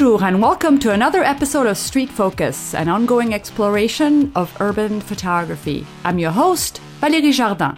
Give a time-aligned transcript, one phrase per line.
[0.00, 5.86] Bonjour and welcome to another episode of Street Focus, an ongoing exploration of urban photography.
[6.06, 7.76] I'm your host, Valérie Jardin.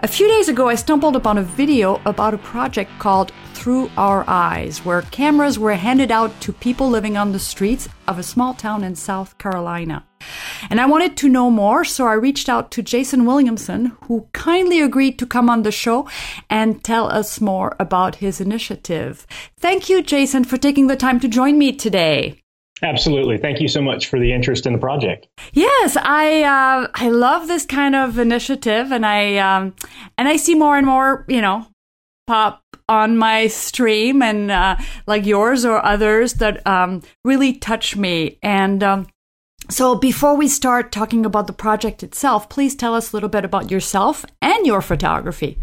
[0.00, 4.24] A few days ago, I stumbled upon a video about a project called Through Our
[4.28, 8.54] Eyes, where cameras were handed out to people living on the streets of a small
[8.54, 10.04] town in South Carolina.
[10.70, 14.80] And I wanted to know more, so I reached out to Jason Williamson, who kindly
[14.80, 16.08] agreed to come on the show
[16.48, 19.26] and tell us more about his initiative.
[19.58, 22.42] Thank you, Jason, for taking the time to join me today.
[22.82, 23.38] Absolutely.
[23.38, 25.28] Thank you so much for the interest in the project.
[25.52, 29.74] Yes, I uh, I love this kind of initiative, and I um,
[30.18, 31.66] and I see more and more, you know,
[32.26, 38.38] pop on my stream and uh, like yours or others that um, really touch me.
[38.42, 39.06] And um,
[39.70, 43.44] so, before we start talking about the project itself, please tell us a little bit
[43.44, 45.58] about yourself and your photography.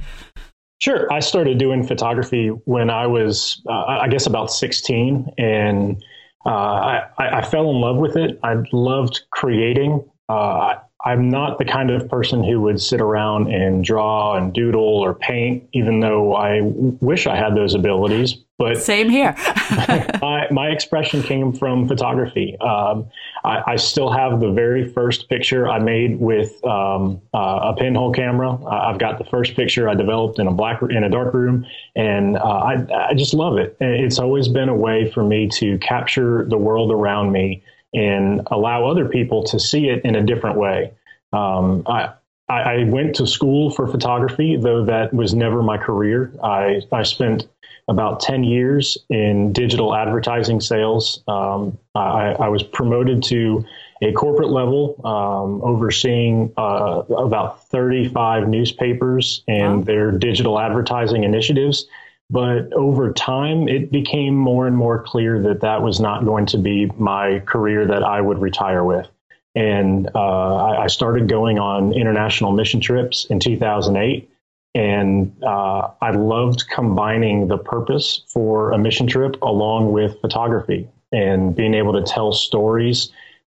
[0.79, 1.11] Sure.
[1.11, 5.27] I started doing photography when I was, uh, I guess, about 16.
[5.37, 6.01] And
[6.45, 8.39] uh, I, I, fell in love with it.
[8.43, 10.09] I loved creating.
[10.29, 14.83] Uh, I'm not the kind of person who would sit around and draw and doodle
[14.83, 18.37] or paint, even though I wish I had those abilities.
[18.57, 19.33] But same here.
[20.21, 22.57] my, my expression came from photography.
[22.59, 23.09] Um,
[23.45, 28.11] I, I, still have the very first picture I made with um, uh, a pinhole
[28.11, 28.61] camera.
[28.65, 32.35] I've got the first picture I developed in a black in a dark room, and
[32.35, 33.77] uh, I, I just love it.
[33.79, 38.85] It's always been a way for me to capture the world around me and allow
[38.85, 40.93] other people to see it in a different way.
[41.33, 42.13] Um, I,
[42.49, 46.33] I went to school for photography, though that was never my career.
[46.43, 47.47] I, I spent
[47.87, 51.23] about 10 years in digital advertising sales.
[51.27, 53.65] Um, I, I, was promoted to
[54.03, 59.83] a corporate level, um, overseeing uh, about 35 newspapers and wow.
[59.83, 61.87] their digital advertising initiatives.
[62.29, 66.57] But over time, it became more and more clear that that was not going to
[66.57, 69.09] be my career that I would retire with.
[69.55, 74.29] And uh, I, I, started going on international mission trips in 2008.
[74.75, 81.55] And uh, I loved combining the purpose for a mission trip along with photography and
[81.55, 83.11] being able to tell stories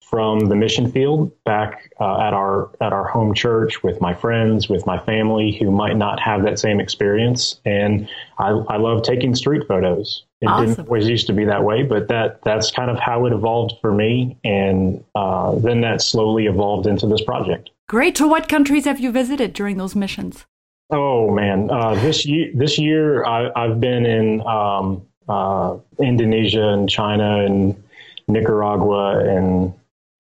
[0.09, 4.69] from the mission field back uh, at our at our home church with my friends,
[4.69, 7.59] with my family who might not have that same experience.
[7.65, 8.09] And
[8.39, 10.23] I, I love taking street photos.
[10.39, 10.67] It awesome.
[10.67, 13.73] didn't always used to be that way, but that that's kind of how it evolved
[13.81, 14.37] for me.
[14.43, 17.69] And uh, then that slowly evolved into this project.
[17.89, 18.17] Great.
[18.17, 20.45] So, what countries have you visited during those missions?
[20.89, 26.89] Oh man, uh, this year this year I, have been in um, uh, Indonesia and
[26.89, 27.83] China and
[28.29, 29.73] Nicaragua and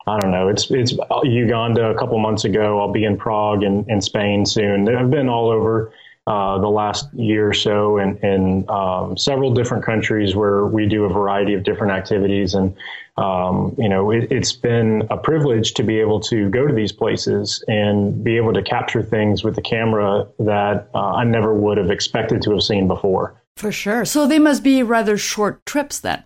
[0.07, 0.47] I don't know.
[0.47, 2.79] It's it's Uganda a couple months ago.
[2.79, 4.87] I'll be in Prague and, and Spain soon.
[4.87, 5.91] I've been all over
[6.27, 11.05] uh, the last year or so in, in um, several different countries where we do
[11.05, 12.53] a variety of different activities.
[12.53, 12.75] And,
[13.15, 16.91] um, you know, it, has been a privilege to be able to go to these
[16.91, 21.77] places and be able to capture things with the camera that uh, I never would
[21.77, 23.41] have expected to have seen before.
[23.55, 24.03] For sure.
[24.03, 26.25] So they must be rather short trips then.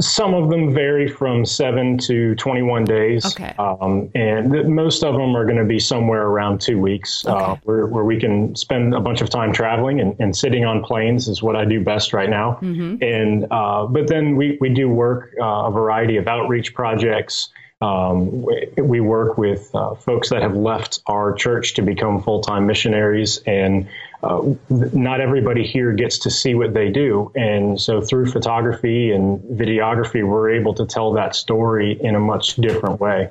[0.00, 3.26] Some of them vary from seven to 21 days.
[3.26, 3.54] Okay.
[3.58, 7.34] Um, and th- most of them are going to be somewhere around two weeks, uh,
[7.34, 7.44] okay.
[7.44, 10.82] uh, where, where we can spend a bunch of time traveling and, and sitting on
[10.82, 12.58] planes is what I do best right now.
[12.62, 13.02] Mm-hmm.
[13.02, 17.50] And, uh, but then we, we do work uh, a variety of outreach projects.
[17.82, 22.40] Um, we, we, work with uh, folks that have left our church to become full
[22.40, 23.88] time missionaries, and
[24.22, 27.32] uh, not everybody here gets to see what they do.
[27.34, 32.54] And so, through photography and videography, we're able to tell that story in a much
[32.54, 33.30] different way.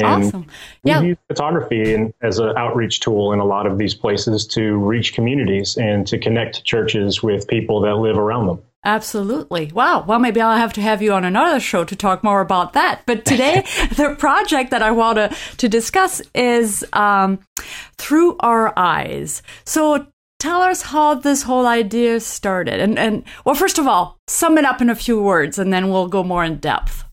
[0.00, 0.46] And awesome.
[0.84, 1.00] Yeah.
[1.00, 4.76] We use photography in, as an outreach tool in a lot of these places to
[4.76, 8.62] reach communities and to connect churches with people that live around them.
[8.84, 9.72] Absolutely.
[9.74, 10.04] Wow.
[10.06, 13.02] Well, maybe I'll have to have you on another show to talk more about that.
[13.06, 13.64] But today,
[13.96, 17.40] the project that I want to, to discuss is um,
[17.96, 19.42] Through Our Eyes.
[19.64, 20.06] So
[20.38, 22.80] tell us how this whole idea started.
[22.80, 25.90] And, and, well, first of all, sum it up in a few words and then
[25.90, 27.04] we'll go more in depth.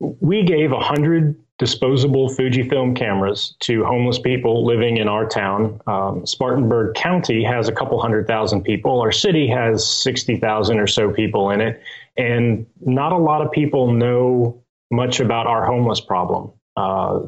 [0.00, 5.80] We gave a 100 disposable Fujifilm cameras to homeless people living in our town.
[5.86, 9.00] Um, Spartanburg County has a couple hundred thousand people.
[9.00, 11.80] Our city has 60,000 or so people in it.
[12.16, 16.52] And not a lot of people know much about our homeless problem.
[16.76, 17.20] Uh,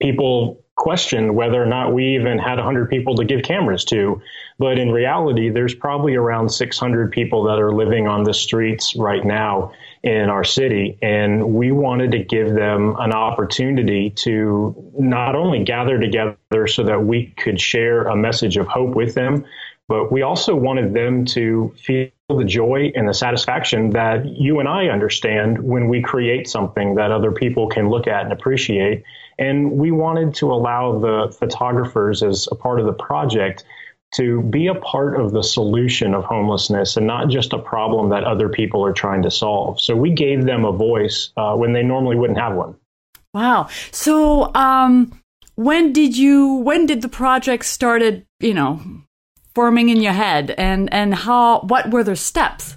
[0.00, 4.20] people question whether or not we even had 100 people to give cameras to.
[4.58, 9.24] But in reality, there's probably around 600 people that are living on the streets right
[9.24, 10.98] now in our city.
[11.02, 17.04] And we wanted to give them an opportunity to not only gather together so that
[17.04, 19.44] we could share a message of hope with them,
[19.88, 24.68] but we also wanted them to feel the joy and the satisfaction that you and
[24.68, 29.02] I understand when we create something that other people can look at and appreciate.
[29.38, 33.64] And we wanted to allow the photographers as a part of the project
[34.14, 38.24] to be a part of the solution of homelessness and not just a problem that
[38.24, 39.80] other people are trying to solve.
[39.80, 42.74] So we gave them a voice uh, when they normally wouldn't have one.
[43.32, 43.68] Wow.
[43.92, 45.20] So, um,
[45.54, 46.54] when did you?
[46.54, 48.26] When did the project started?
[48.40, 48.80] You know,
[49.54, 51.60] forming in your head, and and how?
[51.60, 52.76] What were the steps?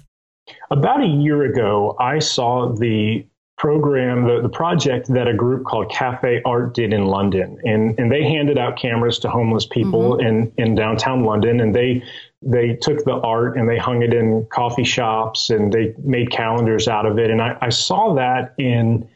[0.70, 5.90] About a year ago, I saw the program, the, the project that a group called
[5.90, 7.58] Cafe Art did in London.
[7.64, 10.26] And, and they handed out cameras to homeless people mm-hmm.
[10.26, 11.60] in, in downtown London.
[11.60, 12.02] And they,
[12.42, 16.88] they took the art and they hung it in coffee shops and they made calendars
[16.88, 17.30] out of it.
[17.30, 19.08] And I, I saw that in,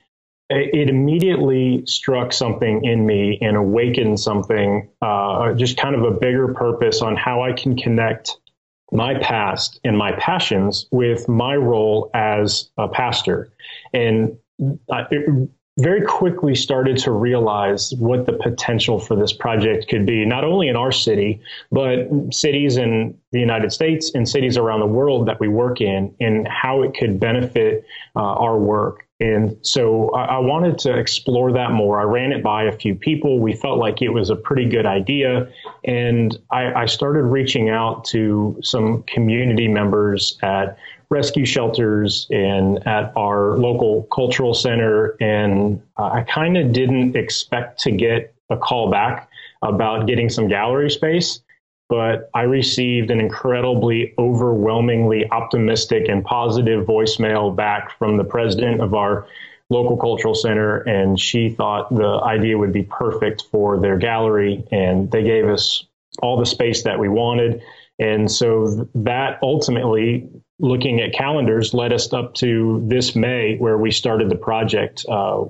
[0.50, 6.54] it immediately struck something in me and awakened something, uh, just kind of a bigger
[6.54, 8.36] purpose on how I can connect
[8.90, 13.50] my past and my passions with my role as a pastor.
[13.92, 14.36] And
[14.90, 15.06] I
[15.78, 20.68] very quickly started to realize what the potential for this project could be, not only
[20.68, 21.40] in our city,
[21.70, 26.12] but cities in the United States and cities around the world that we work in,
[26.20, 27.84] and how it could benefit
[28.16, 29.06] uh, our work.
[29.20, 31.98] And so I, I, wanted to explore that more.
[32.00, 33.40] I ran it by a few people.
[33.40, 35.48] We felt like it was a pretty good idea.
[35.84, 40.78] And I, I started reaching out to some community members at
[41.10, 45.16] rescue shelters and at our local cultural center.
[45.20, 49.28] And uh, I kind of didn't expect to get a call back
[49.62, 51.40] about getting some gallery space
[51.88, 58.94] but I received an incredibly overwhelmingly optimistic and positive voicemail back from the president of
[58.94, 59.26] our
[59.70, 65.10] local cultural center, and she thought the idea would be perfect for their gallery, and
[65.10, 65.84] they gave us
[66.20, 67.62] all the space that we wanted.
[67.98, 70.28] And so that ultimately,
[70.58, 75.44] looking at calendars, led us up to this May, where we started the project, uh,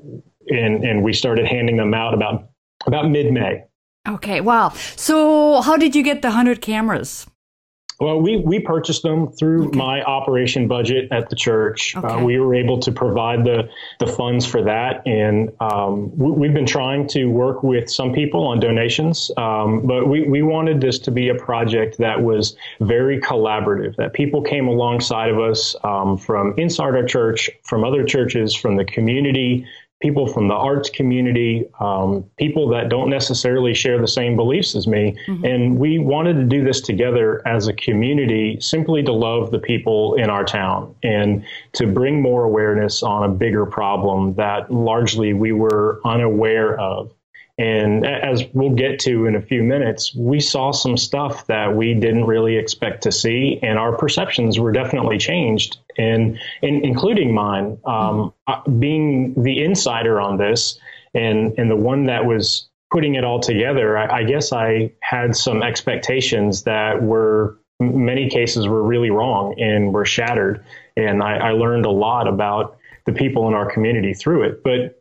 [0.49, 2.49] and and we started handing them out about
[2.87, 3.65] about mid May.
[4.09, 4.71] Okay, wow.
[4.97, 7.27] So, how did you get the 100 cameras?
[8.01, 9.79] Well, we, we purchased them through okay.
[9.79, 11.97] my operation budget at the church.
[11.97, 12.09] Uh, okay.
[12.09, 13.69] Uh, we were able to provide the,
[13.99, 15.05] the funds for that.
[15.05, 20.07] And um, we, have been trying to work with some people on donations, um, but
[20.07, 24.69] we, we wanted this to be a project that was very collaborative, that people came
[24.69, 29.67] alongside of us um, from inside our church, from other churches, from the community,
[30.01, 34.87] people from the arts community, um, people that don't necessarily share the same beliefs as
[34.87, 35.17] me.
[35.27, 35.45] Mm-hmm.
[35.45, 40.15] And we wanted to do this together as a community simply to love the people
[40.15, 45.51] in our town and to bring more awareness on a bigger problem that largely we
[45.53, 47.11] were unaware of.
[47.59, 51.93] And as we'll get to in a few minutes, we saw some stuff that we
[51.93, 57.79] didn't really expect to see, and our perceptions were definitely changed, and, and including mine.
[57.85, 58.79] Um, mm-hmm.
[58.79, 60.79] being the insider on this,
[61.15, 65.37] and and the one that was putting it all together, I, I guess I had
[65.37, 70.65] some expectations that were many cases were really wrong and were shattered,
[70.97, 74.63] and I, I learned a lot about the people in our community through it.
[74.63, 74.98] But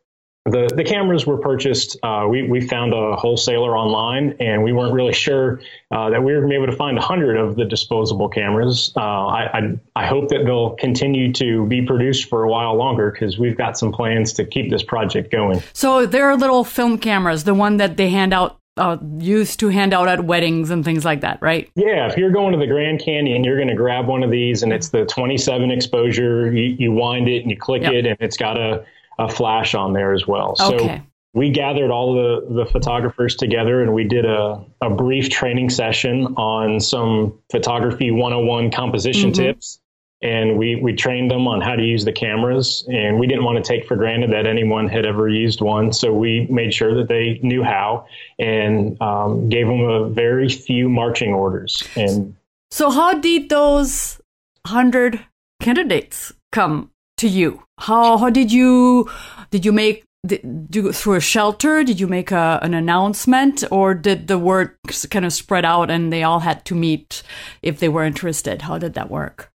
[0.49, 1.97] the, the cameras were purchased.
[2.03, 5.59] Uh, we, we found a wholesaler online, and we weren't really sure
[5.92, 8.92] uh, that we were going to be able to find 100 of the disposable cameras.
[8.95, 13.11] Uh, I, I, I, hope that they'll continue to be produced for a while longer
[13.11, 15.61] because we've got some plans to keep this project going.
[15.73, 19.69] So there are little film cameras, the one that they hand out uh, used to
[19.69, 21.69] hand out at weddings and things like that, right?
[21.75, 24.63] Yeah, if you're going to the Grand Canyon, you're going to grab one of these,
[24.63, 26.51] and it's the 27 exposure.
[26.51, 27.94] You, you wind it and you click yep.
[27.94, 28.85] it, and it's got a
[29.18, 30.56] a flash on there as well.
[30.59, 30.97] Okay.
[30.97, 35.69] So we gathered all the, the photographers together and we did a, a brief training
[35.69, 39.44] session on some photography 101 composition mm-hmm.
[39.44, 39.80] tips.
[40.24, 42.83] And we, we trained them on how to use the cameras.
[42.92, 45.94] And we didn't want to take for granted that anyone had ever used one.
[45.94, 48.07] So we made sure that they knew how
[48.40, 51.88] and um, gave them a very few marching orders.
[51.95, 52.36] And
[52.71, 54.19] so, how did those
[54.66, 55.24] 100
[55.62, 57.67] candidates come to you?
[57.78, 59.10] How how did you
[59.52, 61.84] did you make did through a shelter?
[61.84, 64.76] Did you make a, an announcement, or did the word
[65.10, 67.24] kind of spread out and they all had to meet
[67.62, 68.64] if they were interested?
[68.64, 69.52] How did that work?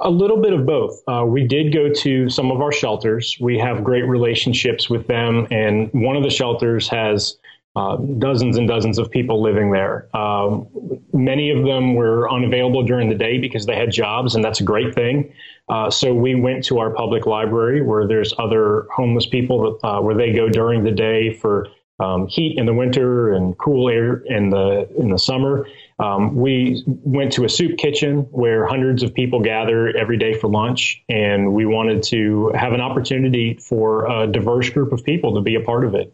[0.00, 0.98] A little bit of both.
[1.06, 3.36] Uh, we did go to some of our shelters.
[3.38, 7.36] We have great relationships with them, and one of the shelters has
[7.76, 10.08] uh, dozens and dozens of people living there.
[10.16, 10.66] Um,
[11.12, 14.64] many of them were unavailable during the day because they had jobs, and that's a
[14.64, 15.32] great thing.
[15.70, 20.16] Uh, so we went to our public library where there's other homeless people uh, where
[20.16, 21.68] they go during the day for
[22.00, 25.66] um, heat in the winter and cool air in the in the summer.
[26.00, 30.48] Um, we went to a soup kitchen where hundreds of people gather every day for
[30.48, 35.40] lunch, and we wanted to have an opportunity for a diverse group of people to
[35.40, 36.12] be a part of it.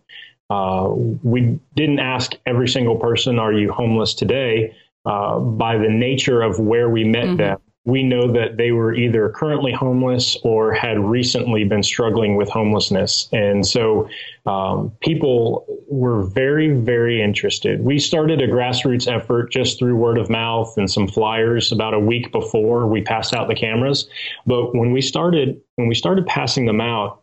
[0.50, 0.90] Uh,
[1.22, 4.76] we didn't ask every single person, Are you homeless today?
[5.06, 7.36] Uh, by the nature of where we met mm-hmm.
[7.36, 12.48] them, we know that they were either currently homeless or had recently been struggling with
[12.50, 13.28] homelessness.
[13.32, 14.08] And so
[14.44, 17.80] um, people were very, very interested.
[17.80, 22.00] We started a grassroots effort just through word of mouth and some flyers about a
[22.00, 24.08] week before we passed out the cameras.
[24.46, 27.22] But when we started, when we started passing them out,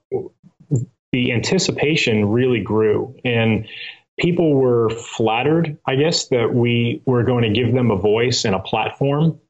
[1.11, 3.17] the anticipation really grew.
[3.25, 3.67] And
[4.17, 8.55] people were flattered, I guess, that we were going to give them a voice and
[8.55, 9.41] a platform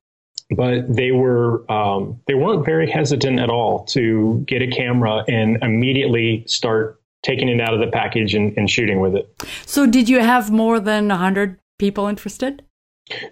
[0.52, 5.62] but they were um, they weren't very hesitant at all to get a camera and
[5.64, 9.30] immediately start taking it out of the package and, and shooting with it.
[9.66, 12.64] So, did you have more than hundred people interested?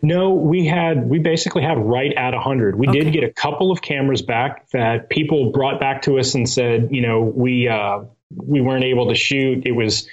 [0.01, 2.77] No, we had we basically had right at 100.
[2.77, 2.99] We okay.
[2.99, 6.89] did get a couple of cameras back that people brought back to us and said,
[6.91, 8.01] you know, we uh,
[8.35, 9.65] we weren't able to shoot.
[9.65, 10.07] It was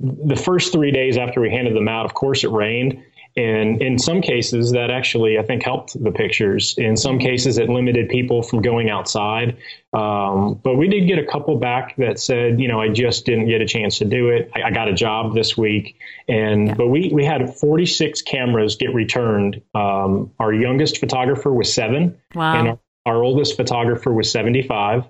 [0.00, 2.06] the first three days after we handed them out.
[2.06, 3.02] Of course, it rained,
[3.36, 6.74] and in some cases, that actually, I think, helped the pictures.
[6.76, 9.56] In some cases, it limited people from going outside.
[9.94, 13.48] Um, but we did get a couple back that said, you know, I just didn't
[13.48, 14.50] get a chance to do it.
[14.54, 15.96] I, I got a job this week.
[16.28, 16.74] And, yeah.
[16.74, 19.62] but we, we had 46 cameras get returned.
[19.74, 22.18] Um, our youngest photographer was seven.
[22.34, 22.58] Wow.
[22.58, 25.04] And our, our oldest photographer was 75.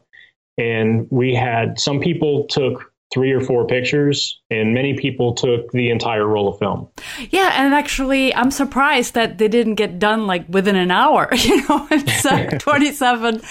[0.59, 5.91] And we had some people took three or four pictures, and many people took the
[5.91, 6.89] entire roll of film.
[7.31, 11.31] Yeah, and actually, I'm surprised that they didn't get done like within an hour.
[11.43, 13.43] You know, it's uh, 27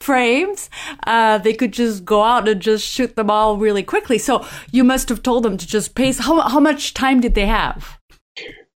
[0.00, 0.70] frames.
[1.06, 4.16] Uh, they could just go out and just shoot them all really quickly.
[4.16, 6.20] So you must have told them to just pace.
[6.20, 7.98] How, how much time did they have?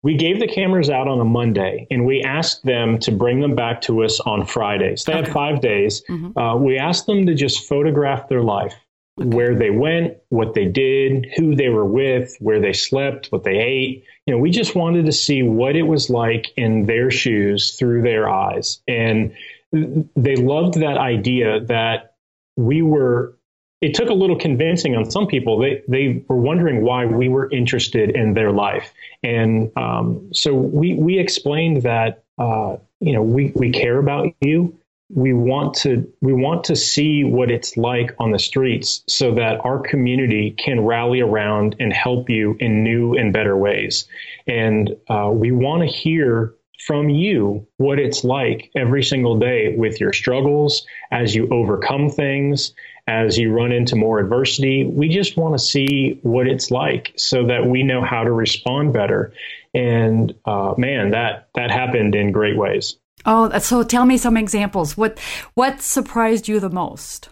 [0.01, 3.55] We gave the cameras out on a Monday and we asked them to bring them
[3.55, 5.03] back to us on Fridays.
[5.03, 5.23] They okay.
[5.23, 6.03] had five days.
[6.09, 6.37] Mm-hmm.
[6.37, 8.75] Uh, we asked them to just photograph their life
[9.15, 13.57] where they went, what they did, who they were with, where they slept, what they
[13.57, 14.03] ate.
[14.25, 18.01] You know, we just wanted to see what it was like in their shoes through
[18.01, 18.81] their eyes.
[18.87, 19.33] And
[19.71, 22.15] they loved that idea that
[22.57, 23.35] we were
[23.81, 25.59] it took a little convincing on some people.
[25.59, 30.95] They they were wondering why we were interested in their life, and um, so we
[30.95, 34.77] we explained that uh, you know we we care about you
[35.09, 39.63] we want to we want to see what it's like on the streets so that
[39.63, 44.07] our community can rally around and help you in new and better ways.
[44.47, 49.99] And uh, we want to hear from you what it's like every single day with
[49.99, 52.73] your struggles as you overcome things
[53.07, 54.83] as you run into more adversity.
[54.83, 58.93] We just want to see what it's like so that we know how to respond
[58.93, 59.33] better.
[59.75, 64.95] And uh, man that that happened in great ways Oh, so tell me some examples.
[64.95, 65.19] What
[65.55, 67.29] what surprised you the most?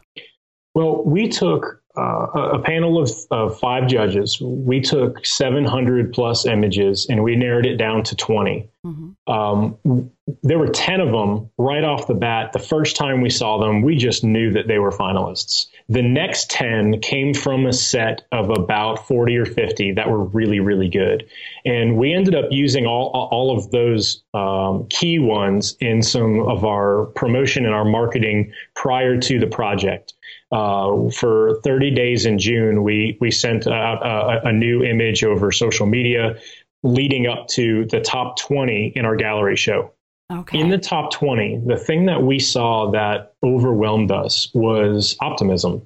[0.75, 4.41] Well, we took uh, a panel of, of five judges.
[4.41, 8.67] We took 700 plus images and we narrowed it down to 20.
[8.83, 9.31] Mm-hmm.
[9.31, 12.53] Um, there were 10 of them right off the bat.
[12.53, 15.67] The first time we saw them, we just knew that they were finalists.
[15.89, 20.59] The next 10 came from a set of about 40 or 50 that were really,
[20.59, 21.29] really good.
[21.65, 26.63] And we ended up using all, all of those um, key ones in some of
[26.63, 30.13] our promotion and our marketing prior to the project.
[30.51, 35.51] Uh, for 30 days in June, we we sent out a, a, new image over
[35.51, 36.35] social media,
[36.83, 39.91] leading up to the top 20 in our gallery show.
[40.39, 40.59] Okay.
[40.59, 45.83] In the top 20, the thing that we saw that overwhelmed us was optimism.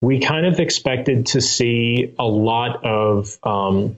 [0.00, 3.96] We kind of expected to see a lot of, um,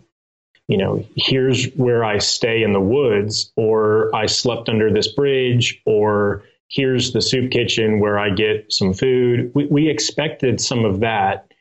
[0.69, 5.83] you know, here's where I stay in the woods, or I slept under this bridge,
[5.85, 9.53] or here's the soup kitchen where I get some food.
[9.55, 11.53] We, we expected some of that.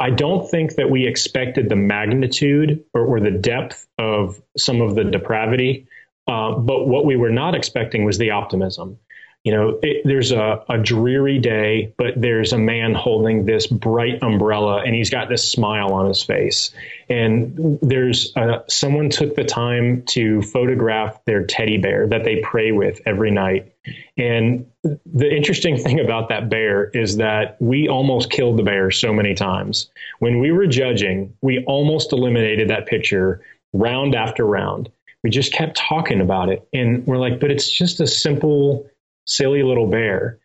[0.00, 4.94] I don't think that we expected the magnitude or, or the depth of some of
[4.94, 5.86] the depravity.
[6.26, 8.98] Uh, but what we were not expecting was the optimism
[9.46, 14.20] you know, it, there's a, a dreary day, but there's a man holding this bright
[14.20, 16.74] umbrella and he's got this smile on his face.
[17.08, 22.72] And there's uh, someone took the time to photograph their teddy bear that they pray
[22.72, 23.72] with every night.
[24.18, 29.12] And the interesting thing about that bear is that we almost killed the bear so
[29.12, 29.88] many times.
[30.18, 33.42] When we were judging, we almost eliminated that picture
[33.72, 34.90] round after round.
[35.26, 36.68] We just kept talking about it.
[36.72, 38.88] And we're like, but it's just a simple
[39.24, 40.38] silly little bear.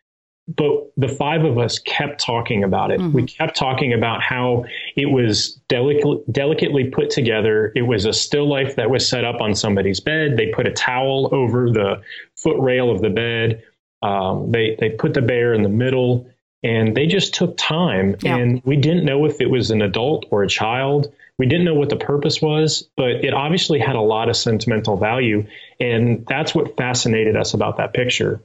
[0.48, 2.98] But the five of us kept talking about it.
[2.98, 3.12] Mm-hmm.
[3.12, 4.64] We kept talking about how
[4.96, 7.70] It was delicately, delicately put together.
[7.76, 10.36] It was a still life that was set up on somebody's bed.
[10.36, 12.02] They put a towel over the
[12.34, 13.62] foot rail of the bed.
[14.02, 16.26] Um, they they put the bear in the middle,
[16.64, 18.16] and they just took time.
[18.20, 18.36] Yeah.
[18.36, 21.12] And we didn't know if it was an adult or a child.
[21.38, 24.96] We didn't know what the purpose was, but it obviously had a lot of sentimental
[24.96, 25.46] value,
[25.80, 28.42] and that's what fascinated us about that picture.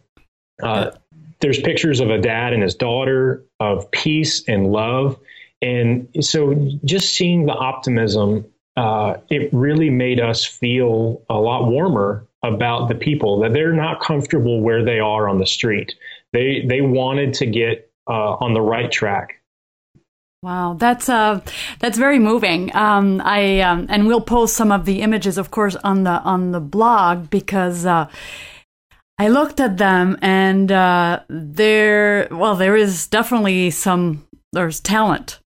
[0.62, 0.92] Uh,
[1.40, 5.20] there's pictures of a dad and his daughter of peace and love.
[5.62, 6.54] And so
[6.84, 12.96] just seeing the optimism, uh, it really made us feel a lot warmer about the
[12.96, 15.96] people that they're not comfortable where they are on the street.
[16.34, 19.42] They, they wanted to get uh, on the right track.
[20.44, 21.42] Wow, that's uh,
[21.80, 22.74] that's very moving.
[22.76, 26.52] Um, I um, and we'll post some of the images, of course, on the on
[26.52, 28.08] the blog because uh,
[29.20, 34.24] I looked at them and uh, there, well, there is definitely some.
[34.54, 35.40] There's talent.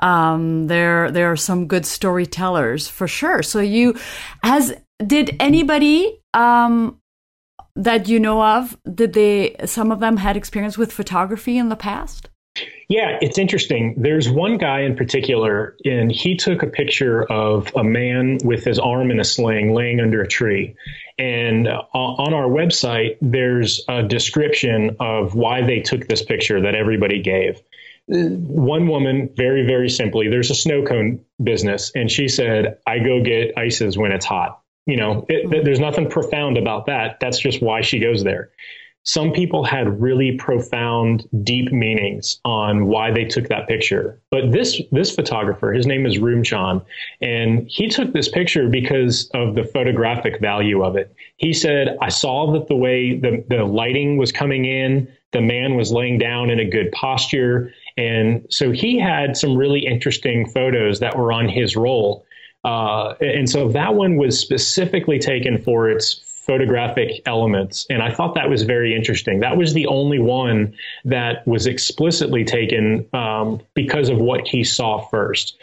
[0.00, 3.42] Um, there, there are some good storytellers for sure.
[3.42, 3.94] So you,
[4.42, 4.74] has
[5.06, 7.00] did anybody um,
[7.76, 8.76] that you know of?
[8.92, 9.56] Did they?
[9.64, 12.30] Some of them had experience with photography in the past.
[12.88, 13.94] Yeah, it's interesting.
[13.98, 18.78] There's one guy in particular, and he took a picture of a man with his
[18.78, 20.74] arm in a sling laying under a tree.
[21.18, 26.74] And uh, on our website, there's a description of why they took this picture that
[26.74, 27.60] everybody gave.
[28.06, 33.22] One woman, very, very simply, there's a snow cone business, and she said, I go
[33.22, 34.62] get ices when it's hot.
[34.86, 37.20] You know, it, there's nothing profound about that.
[37.20, 38.50] That's just why she goes there
[39.08, 44.20] some people had really profound, deep meanings on why they took that picture.
[44.30, 46.84] But this this photographer, his name is Rumchan,
[47.22, 51.10] and he took this picture because of the photographic value of it.
[51.38, 55.74] He said, "I saw that the way the, the lighting was coming in, the man
[55.74, 61.00] was laying down in a good posture, and so he had some really interesting photos
[61.00, 62.26] that were on his roll."
[62.62, 67.86] Uh, and so that one was specifically taken for its photographic elements.
[67.90, 69.38] And I thought that was very interesting.
[69.40, 75.06] That was the only one that was explicitly taken um, because of what he saw
[75.08, 75.58] first.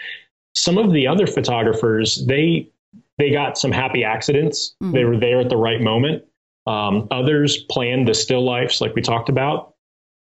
[0.54, 2.70] Some of the other photographers, they
[3.18, 4.76] they got some happy accidents.
[4.82, 4.94] Mm-hmm.
[4.94, 6.24] They were there at the right moment.
[6.68, 9.74] Um, others planned the still lifes, like we talked about.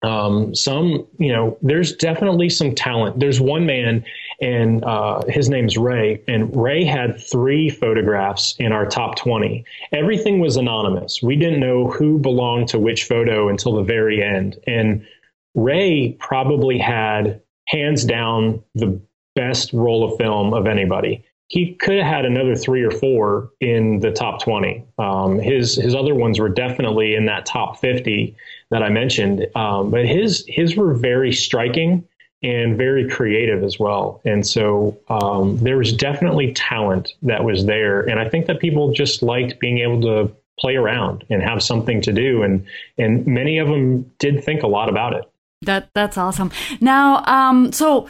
[0.03, 3.19] Um, some, you know, there's definitely some talent.
[3.19, 4.05] There's one man,
[4.41, 9.65] and uh, his name's Ray, and Ray had three photographs in our top 20.
[9.93, 11.21] Everything was anonymous.
[11.23, 14.59] We didn't know who belonged to which photo until the very end.
[14.67, 15.07] And
[15.55, 19.01] Ray probably had, hands down, the
[19.35, 24.01] best roll of film of anybody he could have had another three or four in
[24.01, 24.85] the top 20.
[24.99, 28.37] Um, his his other ones were definitely in that top 50
[28.71, 32.07] that I mentioned, um, but his his were very striking
[32.43, 34.21] and very creative as well.
[34.25, 38.93] And so um, there was definitely talent that was there, and I think that people
[38.93, 42.65] just liked being able to play around and have something to do, and
[42.97, 45.25] and many of them did think a lot about it.
[45.63, 46.53] That that's awesome.
[46.81, 48.09] Now, um, so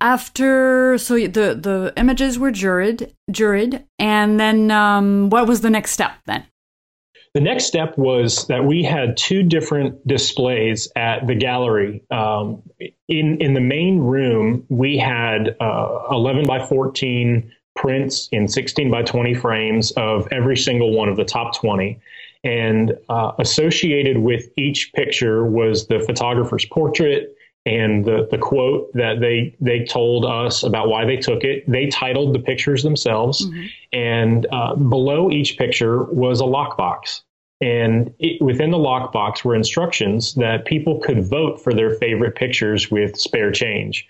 [0.00, 5.92] after so the the images were juried, juried, and then um, what was the next
[5.92, 6.44] step then?
[7.34, 12.02] The next step was that we had two different displays at the gallery.
[12.10, 12.62] Um,
[13.08, 19.02] in in the main room, we had uh, 11 by 14 prints in 16 by
[19.02, 21.98] 20 frames of every single one of the top 20.
[22.44, 29.20] And uh, associated with each picture was the photographer's portrait and the, the quote that
[29.20, 31.70] they they told us about why they took it.
[31.70, 33.66] They titled the pictures themselves, mm-hmm.
[33.92, 37.22] and uh, below each picture was a lockbox.
[37.60, 42.90] And it, within the lockbox were instructions that people could vote for their favorite pictures
[42.90, 44.08] with spare change.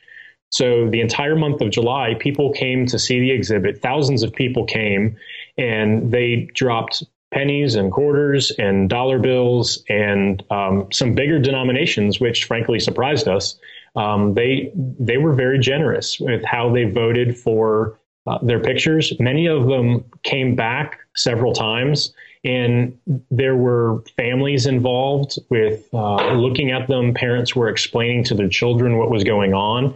[0.49, 3.83] So the entire month of July, people came to see the exhibit.
[3.83, 5.17] Thousands of people came,
[5.59, 12.45] and they dropped pennies and quarters and dollar bills and um, some bigger denominations, which
[12.45, 13.59] frankly surprised us.
[13.97, 19.13] Um, they they were very generous with how they voted for uh, their pictures.
[19.19, 22.15] Many of them came back several times,
[22.45, 22.97] and
[23.31, 27.13] there were families involved with uh, looking at them.
[27.13, 29.95] Parents were explaining to their children what was going on.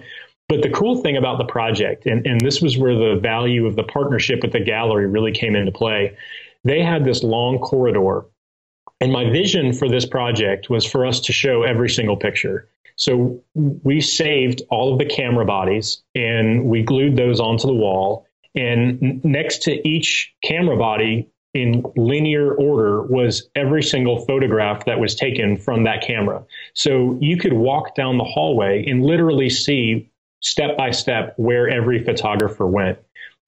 [0.49, 3.75] But the cool thing about the project, and, and this was where the value of
[3.75, 6.17] the partnership with the gallery really came into play,
[6.67, 8.27] they had this long corridor.
[9.01, 12.69] And my vision for this project was for us to show every single picture.
[12.97, 18.27] So we saved all of the camera bodies and we glued those onto the wall.
[18.55, 25.15] And next to each camera body in linear order was every single photograph that was
[25.15, 26.45] taken from that camera.
[26.75, 30.11] So you could walk down the hallway and literally see
[30.43, 32.99] step by step where every photographer went.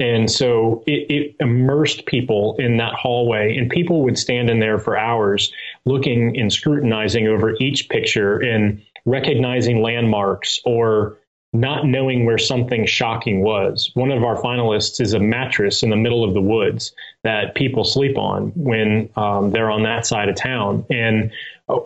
[0.01, 4.79] And so it, it, immersed people in that hallway, and people would stand in there
[4.79, 5.53] for hours
[5.85, 11.19] looking and scrutinizing over each picture and recognizing landmarks or
[11.53, 13.91] not knowing where something shocking was.
[13.95, 16.93] One of our finalists is a mattress in the middle of the woods
[17.25, 20.85] that people sleep on when um, they're on that side of town.
[20.91, 21.33] And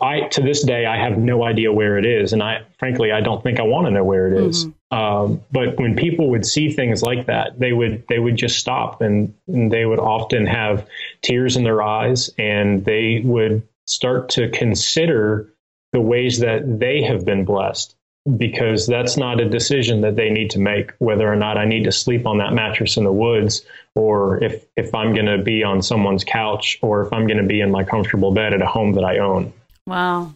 [0.01, 3.21] I, to this day, I have no idea where it is, and I, frankly, I
[3.21, 4.67] don't think I want to know where it is.
[4.67, 4.73] Mm-hmm.
[4.93, 9.01] Um, but when people would see things like that, they would they would just stop,
[9.01, 10.87] and, and they would often have
[11.23, 15.49] tears in their eyes, and they would start to consider
[15.93, 17.97] the ways that they have been blessed
[18.37, 21.85] because that's not a decision that they need to make whether or not I need
[21.85, 25.65] to sleep on that mattress in the woods or if if I'm going to be
[25.65, 28.67] on someone's couch or if I'm going to be in my comfortable bed at a
[28.67, 29.53] home that I own.
[29.87, 30.35] Wow.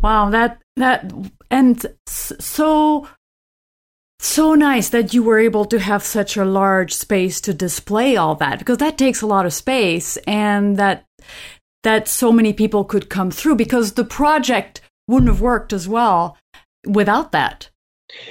[0.00, 1.10] Wow, that that
[1.50, 3.08] and so
[4.20, 8.34] so nice that you were able to have such a large space to display all
[8.36, 11.04] that because that takes a lot of space and that
[11.84, 16.36] that so many people could come through because the project wouldn't have worked as well
[16.86, 17.70] without that.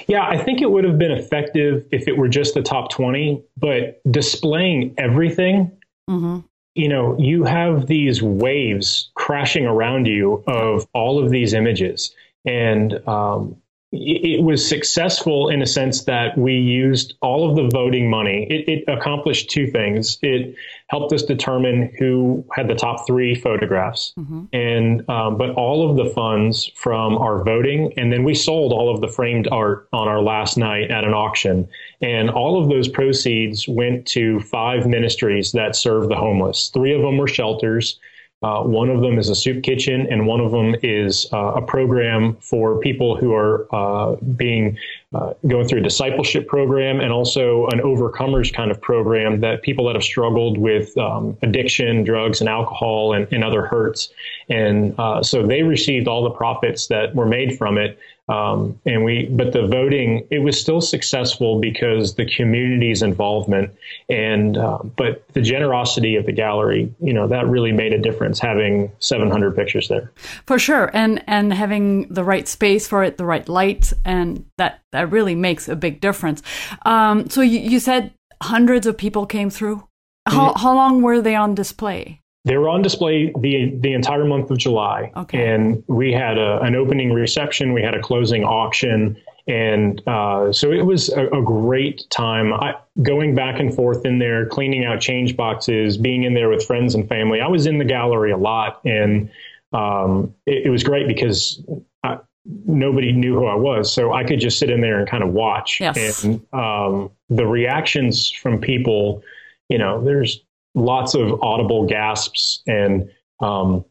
[0.08, 3.44] Yeah, I think it would have been effective if it were just the top 20,
[3.58, 5.72] but displaying everything,
[6.10, 6.40] mm-hmm.
[6.76, 12.14] you know, you have these waves crashing around you of all of these images.
[12.46, 13.56] And um,
[13.94, 18.46] it was successful in a sense that we used all of the voting money.
[18.50, 20.18] It, it, accomplished two things.
[20.22, 20.56] It
[20.88, 24.44] helped us determine who had the top three photographs, mm-hmm.
[24.52, 28.94] and um, but all of the funds from our voting, and then we sold all
[28.94, 31.68] of the framed art on our last night at an auction,
[32.02, 36.70] and all of those proceeds went to five ministries that serve the homeless.
[36.74, 38.00] Three of them were shelters.
[38.44, 41.62] Uh, one of them is a soup kitchen, and one of them is uh, a
[41.62, 44.78] program for people who are uh, being
[45.14, 49.86] uh, going through a discipleship program, and also an overcomers kind of program that people
[49.86, 54.10] that have struggled with um, addiction, drugs, and alcohol, and, and other hurts.
[54.50, 57.98] And uh, so they received all the profits that were made from it
[58.30, 63.74] um, and we, but the voting, it was still successful because the community's involvement
[64.10, 68.38] and, uh, but the generosity of the gallery, you know, that really made a difference
[68.40, 70.12] having 700 pictures there.
[70.46, 70.92] For sure.
[70.94, 75.36] And, and having the right space for it, the right light, and that, that really
[75.36, 76.42] makes a big difference.
[76.86, 79.88] Um, so you, you said hundreds of people came through.
[80.28, 82.22] How, how long were they on display?
[82.44, 85.54] They were on display the the entire month of July, okay.
[85.54, 89.18] and we had a, an opening reception, we had a closing auction,
[89.48, 92.54] and uh, so it was a, a great time.
[92.54, 96.66] I, going back and forth in there, cleaning out change boxes, being in there with
[96.66, 97.42] friends and family.
[97.42, 99.30] I was in the gallery a lot, and
[99.74, 101.62] um, it, it, was great because
[102.04, 102.20] I,
[102.66, 105.30] nobody knew who I was, so I could just sit in there and kind of
[105.30, 105.80] watch.
[105.80, 106.24] Yes.
[106.24, 109.24] And um, the reactions from people,
[109.70, 110.44] you know, there's
[110.76, 113.84] lots of audible gasps and um,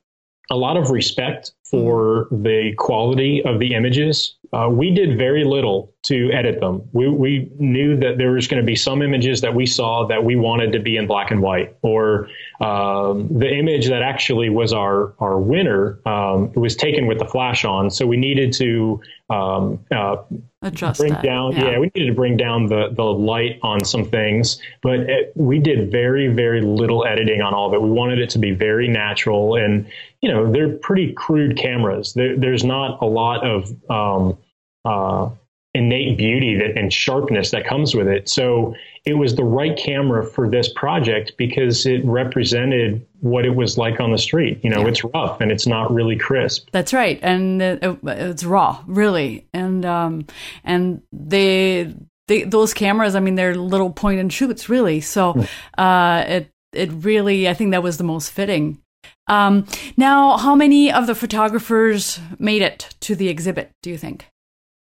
[0.51, 4.37] a lot of respect for the quality of the images.
[4.53, 6.83] Uh, we did very little to edit them.
[6.93, 10.25] We, we knew that there was going to be some images that we saw that
[10.25, 12.29] we wanted to be in black and white, or
[12.61, 17.65] um, the image that actually was our our winner um, was taken with the flash
[17.65, 17.91] on.
[17.91, 20.19] So we needed to um, uh,
[20.63, 21.25] adjust bring that.
[21.25, 21.53] down.
[21.53, 21.71] Yeah.
[21.71, 21.79] yeah.
[21.81, 25.91] we needed to bring down the the light on some things, but it, we did
[25.91, 27.83] very very little editing on all of it.
[27.83, 32.15] We wanted it to be very natural, and you know they're pretty crude cameras.
[32.15, 34.39] There, there's not a lot of um,
[34.85, 35.31] uh,
[35.75, 38.29] innate beauty that, and sharpness that comes with it.
[38.29, 43.77] So it was the right camera for this project because it represented what it was
[43.77, 44.61] like on the street.
[44.63, 44.89] You know, yeah.
[44.89, 46.69] it's rough and it's not really crisp.
[46.73, 50.27] That's right, and it, it's raw, really, and um,
[50.65, 51.95] and they.
[52.29, 55.01] They, those cameras, I mean, they're little point and shoots, really.
[55.01, 55.43] So, hmm.
[55.79, 58.83] uh, it it really, I think that was the most fitting.
[59.29, 59.67] Um,
[59.97, 63.71] now, how many of the photographers made it to the exhibit?
[63.83, 64.27] Do you think?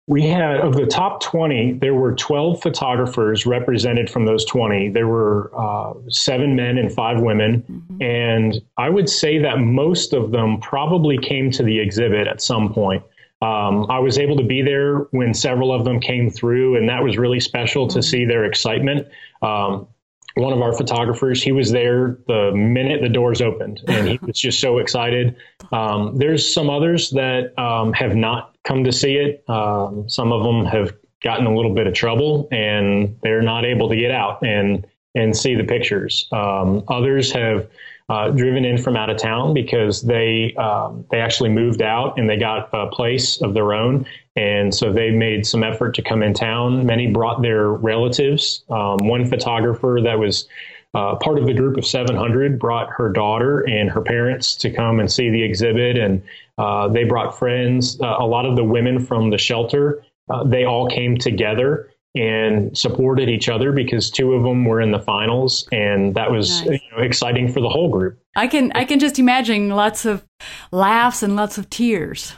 [0.08, 4.90] We had, of the top 20, there were 12 photographers represented from those 20.
[4.90, 7.64] There were uh, seven men and five women.
[7.64, 8.04] Mm-hmm.
[8.04, 12.72] And I would say that most of them probably came to the exhibit at some
[12.72, 13.04] point.
[13.42, 17.04] Um, I was able to be there when several of them came through, and that
[17.04, 17.98] was really special mm-hmm.
[17.98, 19.08] to see their excitement.
[19.42, 19.88] Um,
[20.36, 24.38] one of our photographers, he was there the minute the doors opened, and he was
[24.38, 25.36] just so excited.
[25.71, 29.43] Um, there's some others that um, have not come to see it.
[29.50, 30.93] Um, some of them have
[31.24, 35.36] gotten a little bit of trouble, and they're not able to get out and and
[35.36, 36.28] see the pictures.
[36.34, 37.69] Um, others have
[38.10, 42.30] uh, driven in from out of town because they um, they actually moved out and
[42.30, 46.21] they got a place of their own And so they made some effort to come
[46.21, 46.86] in town.
[46.86, 48.63] Many brought their relatives.
[48.69, 50.48] Um, one photographer that was
[50.93, 55.00] uh, part of the group of 700 brought her daughter and her parents to come
[55.00, 55.98] and see the exhibit.
[55.98, 56.21] And
[56.58, 58.00] uh, they brought friends.
[58.02, 62.78] Uh, a lot of the women from the shelter, uh, they all came together and
[62.78, 66.82] supported each other because two of them were in the finals, and that was nice.
[66.82, 68.17] you know, exciting for the whole group.
[68.38, 70.24] I can I can just imagine lots of
[70.71, 72.34] laughs and lots of tears.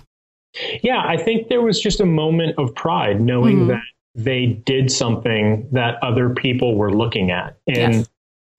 [0.81, 3.67] Yeah, I think there was just a moment of pride knowing mm-hmm.
[3.69, 3.81] that
[4.15, 8.09] they did something that other people were looking at, and yes.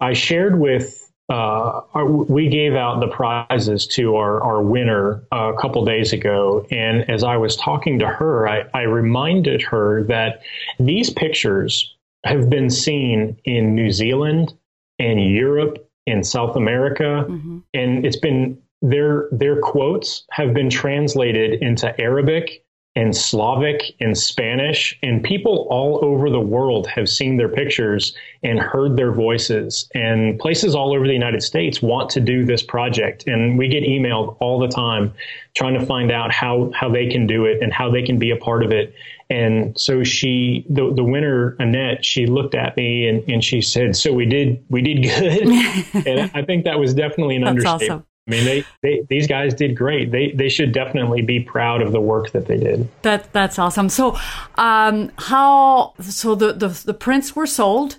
[0.01, 5.53] I shared with uh, our, we gave out the prizes to our, our winner a
[5.61, 6.67] couple days ago.
[6.71, 10.41] And as I was talking to her, I, I reminded her that
[10.79, 14.55] these pictures have been seen in New Zealand
[14.99, 17.27] and Europe and South America.
[17.29, 17.59] Mm-hmm.
[17.75, 22.65] And it's been their their quotes have been translated into Arabic
[22.99, 28.13] and Slavic and Spanish, and people all over the world have seen their pictures
[28.43, 29.89] and heard their voices.
[29.95, 33.29] And places all over the United States want to do this project.
[33.29, 35.15] And we get emailed all the time
[35.55, 38.33] trying to find out how, how they can do it and how they can be
[38.33, 38.93] a part of it.
[39.31, 43.95] And so she, the, the winner, Annette, she looked at me and, and she said,
[43.95, 46.05] so we did, we did good.
[46.07, 47.91] and I think that was definitely an That's understatement.
[47.93, 48.08] Awesome.
[48.29, 50.13] I mean, they, they these guys did great.
[50.13, 52.89] They they should definitely be proud of the work that they did.
[53.03, 53.89] That that's awesome.
[53.89, 54.19] So,
[54.57, 57.99] um, how so the the, the prints were sold.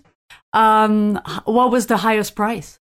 [0.54, 2.80] Um, what was the highest price?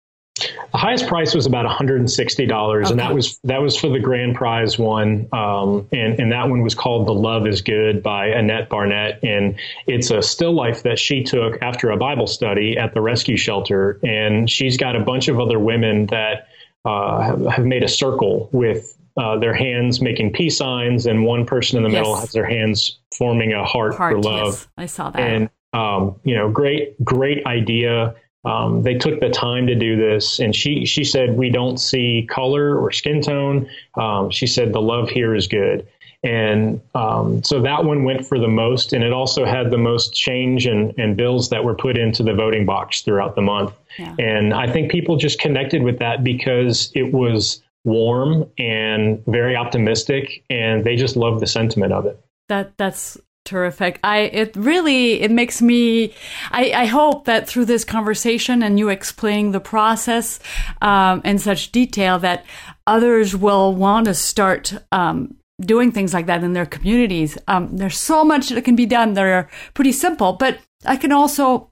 [0.72, 2.90] The highest price was about $160, okay.
[2.90, 6.62] and that was that was for the grand prize one, um, and and that one
[6.62, 10.98] was called "The Love Is Good" by Annette Barnett, and it's a still life that
[10.98, 15.28] she took after a Bible study at the rescue shelter, and she's got a bunch
[15.28, 16.48] of other women that
[16.84, 21.46] uh, have, have, made a circle with uh, their hands making peace signs, and one
[21.46, 22.00] person in the yes.
[22.00, 24.46] middle has their hands forming a heart, heart for love.
[24.46, 25.20] Yes, I saw that.
[25.20, 28.14] And um, you know, great, great idea.
[28.44, 32.26] Um, they took the time to do this, and she she said we don't see
[32.28, 33.68] color or skin tone.
[33.94, 35.86] Um, she said the love here is good,
[36.24, 40.14] and um, so that one went for the most, and it also had the most
[40.14, 43.72] change and, and bills that were put into the voting box throughout the month.
[43.98, 44.14] Yeah.
[44.18, 50.44] And I think people just connected with that because it was warm and very optimistic,
[50.48, 52.20] and they just loved the sentiment of it.
[52.48, 56.14] That that's terrific i it really it makes me
[56.52, 60.38] i i hope that through this conversation and you explaining the process
[60.80, 62.44] um, in such detail that
[62.86, 67.38] others will want to start um, doing things like that in their communities.
[67.48, 71.12] Um, there's so much that can be done that are pretty simple, but I can
[71.12, 71.71] also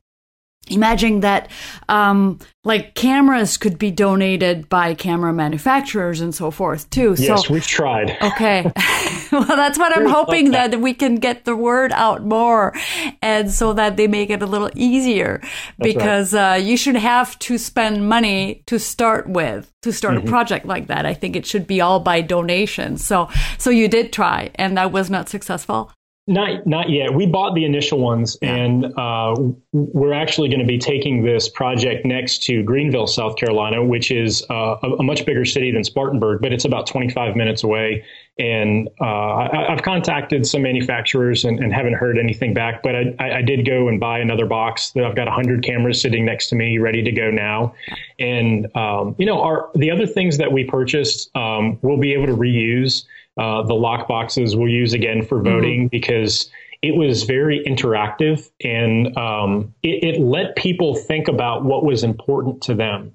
[0.68, 1.50] imagine that
[1.88, 7.14] um, like cameras could be donated by camera manufacturers and so forth too.
[7.18, 8.16] Yes, so, we've tried.
[8.22, 8.70] Okay.
[9.32, 10.70] well, that's what I'm hoping that.
[10.70, 12.74] that we can get the word out more
[13.22, 15.40] and so that they make it a little easier
[15.78, 16.52] that's because right.
[16.52, 20.26] uh, you should have to spend money to start with to start mm-hmm.
[20.26, 21.06] a project like that.
[21.06, 22.98] I think it should be all by donation.
[22.98, 25.90] So, so you did try and that was not successful.
[26.30, 27.12] Not not yet.
[27.12, 28.54] We bought the initial ones, yeah.
[28.54, 29.34] and uh,
[29.72, 34.44] we're actually going to be taking this project next to Greenville, South Carolina, which is
[34.48, 38.04] uh, a, a, much bigger city than Spartanburg, but it's about 25 minutes away.
[38.38, 42.84] And uh, I, have contacted some manufacturers and, and, haven't heard anything back.
[42.84, 44.92] But I, I, did go and buy another box.
[44.92, 47.74] That I've got 100 cameras sitting next to me, ready to go now.
[48.20, 52.26] And um, you know, our the other things that we purchased, um, we'll be able
[52.26, 53.04] to reuse.
[53.40, 55.88] Uh, the lock boxes we'll use again for voting mm-hmm.
[55.88, 56.50] because
[56.82, 62.60] it was very interactive and um, it, it let people think about what was important
[62.62, 63.14] to them.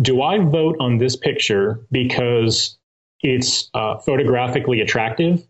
[0.00, 2.78] Do I vote on this picture because
[3.22, 5.44] it's uh, photographically attractive?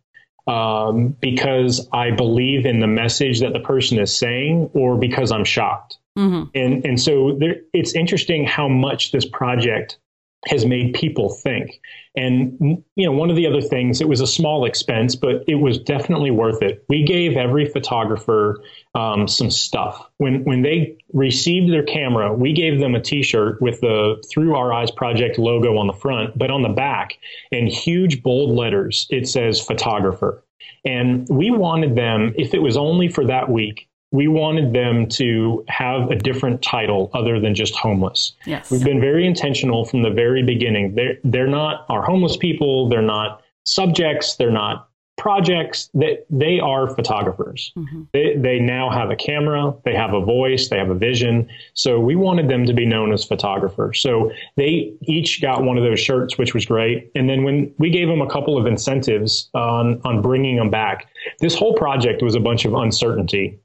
[0.47, 5.45] Um, because I believe in the message that the person is saying, or because I'm
[5.45, 5.99] shocked.
[6.17, 6.45] Mm-hmm.
[6.55, 9.99] And and so there, it's interesting how much this project
[10.47, 11.81] has made people think.
[12.15, 15.57] And you know, one of the other things, it was a small expense, but it
[15.57, 16.85] was definitely worth it.
[16.89, 18.63] We gave every photographer
[18.95, 22.33] um, some stuff when when they received their camera.
[22.33, 26.39] We gave them a T-shirt with the Through Our Eyes Project logo on the front,
[26.39, 27.19] but on the back,
[27.51, 30.43] in huge bold letters, it says photographer.
[30.85, 35.65] And we wanted them, if it was only for that week, we wanted them to
[35.69, 38.33] have a different title other than just homeless.
[38.47, 38.71] Yes.
[38.71, 40.95] We've been very intentional from the very beginning.
[40.95, 42.89] They're, they're not our homeless people.
[42.89, 44.37] They're not subjects.
[44.37, 47.73] They're not projects that they are photographers.
[47.77, 48.03] Mm-hmm.
[48.13, 51.49] They, they now have a camera, they have a voice, they have a vision.
[51.75, 54.01] So we wanted them to be known as photographers.
[54.01, 57.11] So they each got one of those shirts, which was great.
[57.15, 61.09] And then when we gave them a couple of incentives on, on bringing them back,
[61.41, 63.59] this whole project was a bunch of uncertainty.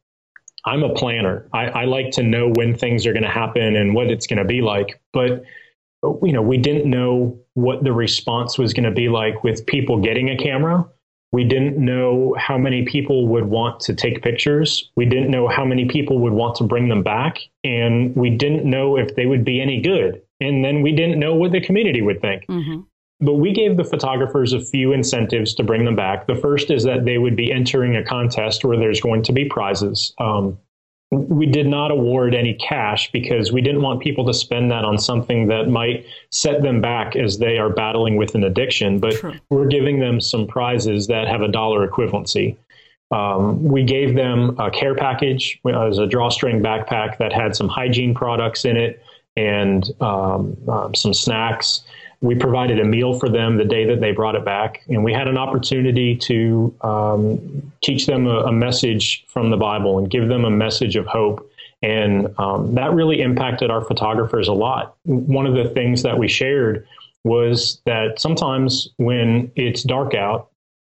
[0.65, 1.47] I'm a planner.
[1.53, 4.39] I, I like to know when things are going to happen and what it's going
[4.39, 5.01] to be like.
[5.13, 5.43] But
[6.03, 9.99] you know, we didn't know what the response was going to be like with people
[10.01, 10.85] getting a camera.
[11.31, 14.91] We didn't know how many people would want to take pictures.
[14.95, 17.37] We didn't know how many people would want to bring them back.
[17.63, 20.21] And we didn't know if they would be any good.
[20.41, 22.45] And then we didn't know what the community would think.
[22.47, 22.81] Mm-hmm.
[23.21, 26.25] But we gave the photographers a few incentives to bring them back.
[26.25, 29.45] The first is that they would be entering a contest where there's going to be
[29.45, 30.13] prizes.
[30.17, 30.57] Um,
[31.11, 34.97] we did not award any cash because we didn't want people to spend that on
[34.97, 38.97] something that might set them back as they are battling with an addiction.
[38.97, 39.33] But True.
[39.49, 42.55] we're giving them some prizes that have a dollar equivalency.
[43.11, 48.15] Um, we gave them a care package as a drawstring backpack that had some hygiene
[48.15, 49.03] products in it
[49.35, 51.83] and um, um, some snacks
[52.21, 55.11] we provided a meal for them the day that they brought it back, and we
[55.11, 60.27] had an opportunity to um, teach them a, a, message from the Bible and give
[60.27, 61.49] them a message of hope.
[61.81, 64.95] And um, that really impacted our photographers a lot.
[65.03, 66.87] One of the things that we shared
[67.23, 70.51] was that sometimes when it's dark out,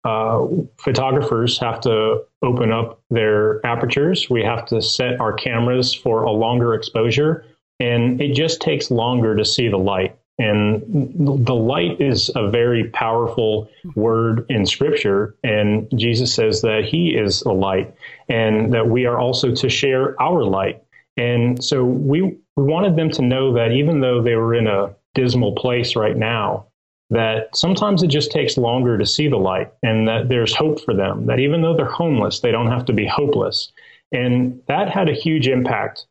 [0.05, 4.29] uh, photographers have to open up their apertures.
[4.29, 7.47] We have to set our cameras for a longer exposure,
[7.81, 10.19] and it just takes longer to see the light.
[10.39, 15.37] And the light is a very powerful word in scripture.
[15.45, 17.95] And Jesus says that he is a light
[18.29, 20.83] and that we are also to share our light.
[21.17, 25.55] And so we wanted them to know that even though they were in a dismal
[25.55, 26.67] place right now,
[27.11, 30.95] that sometimes it just takes longer to see the light and that there's hope for
[30.95, 33.73] them, that even though they're homeless, they don't have to be hopeless.
[34.11, 36.07] And that had a huge impact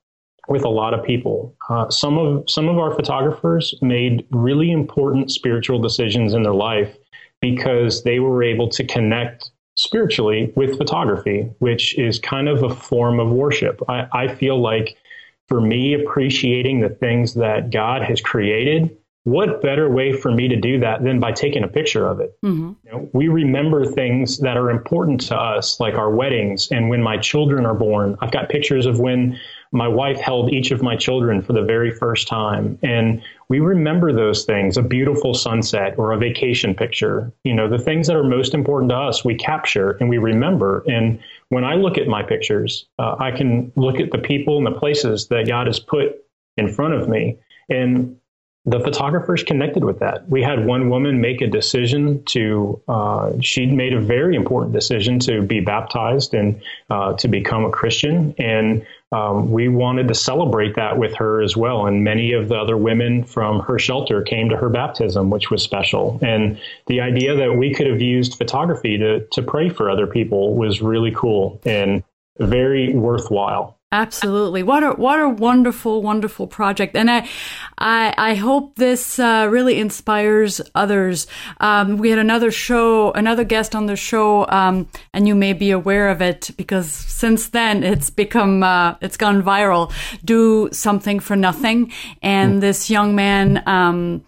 [0.48, 1.56] with a lot of people.
[1.70, 6.96] Uh, some of some of our photographers made really important spiritual decisions in their life
[7.42, 13.20] because they were able to connect spiritually with photography, which is kind of a form
[13.20, 13.82] of worship.
[13.90, 14.96] I, I feel like
[15.48, 20.56] for me, appreciating the things that God has created what better way for me to
[20.56, 22.38] do that than by taking a picture of it?
[22.44, 22.74] Mm-hmm.
[22.84, 27.02] You know, we remember things that are important to us, like our weddings and when
[27.02, 28.18] my children are born.
[28.20, 29.40] I've got pictures of when
[29.74, 32.78] my wife held each of my children for the very first time.
[32.84, 37.34] And we remember those things a beautiful sunset or a vacation picture.
[37.44, 40.84] You know, the things that are most important to us, we capture and we remember.
[40.88, 44.66] And when I look at my pictures, uh, I can look at the people and
[44.66, 46.24] the places that God has put
[46.56, 47.40] in front of me.
[47.68, 48.18] And
[48.66, 50.30] the photographers connected with that.
[50.30, 55.20] We had one woman make a decision to, uh, she'd made a very important decision
[55.20, 58.34] to be baptized and uh, to become a Christian.
[58.38, 61.88] And um, we wanted to celebrate that with her as well.
[61.88, 65.62] And many of the other women from her shelter came to her baptism, which was
[65.62, 66.18] special.
[66.22, 70.56] And the idea that we could have used photography to, to pray for other people
[70.56, 72.02] was really cool and
[72.40, 73.78] very worthwhile.
[73.94, 74.64] Absolutely.
[74.64, 76.96] What a what a wonderful, wonderful project.
[76.96, 77.30] And I
[77.78, 81.28] I, I hope this uh, really inspires others.
[81.60, 85.70] Um, we had another show, another guest on the show, um, and you may be
[85.70, 89.94] aware of it because since then it's become uh, it's gone viral.
[90.26, 92.62] Do something for nothing, and mm.
[92.62, 94.26] this young man um,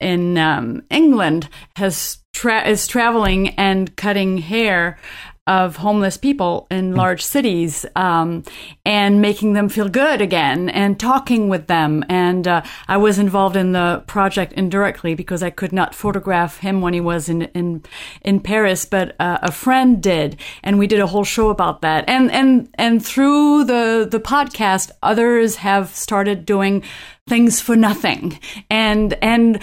[0.00, 4.98] in um, England has tra- is traveling and cutting hair
[5.46, 6.96] of homeless people in hmm.
[6.96, 8.42] large cities um,
[8.84, 12.02] and making them feel good again and talking with them.
[12.08, 16.80] And uh, I was involved in the project indirectly because I could not photograph him
[16.80, 17.82] when he was in in
[18.22, 22.08] in Paris, but uh, a friend did, and we did a whole show about that.
[22.08, 26.82] And and and through the the podcast, others have started doing
[27.26, 28.38] things for nothing,
[28.70, 29.60] and and